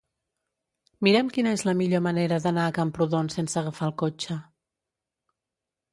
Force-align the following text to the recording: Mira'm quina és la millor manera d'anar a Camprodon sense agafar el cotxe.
Mira'm 1.07 1.27
quina 1.35 1.51
és 1.57 1.65
la 1.67 1.75
millor 1.83 2.01
manera 2.07 2.41
d'anar 2.45 2.65
a 2.71 2.75
Camprodon 2.79 3.31
sense 3.37 3.61
agafar 3.63 3.91
el 3.93 3.97
cotxe. 4.07 4.43